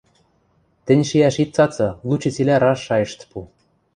Тӹнь 0.85 1.05
шиӓш 1.09 1.35
ит 1.43 1.49
цацы, 1.55 1.87
лучи 2.07 2.29
цилӓ 2.35 2.55
раш 2.63 2.79
шайышт 2.87 3.19
пу... 3.29 3.37